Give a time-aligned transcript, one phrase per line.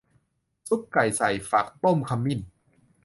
[0.67, 2.39] ซุปไก่ใส่ฟักต้มขมิ้น